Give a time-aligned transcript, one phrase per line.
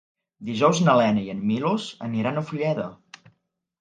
[0.47, 1.85] Dijous na Lena i en Milos
[2.25, 2.89] iran a Fulleda.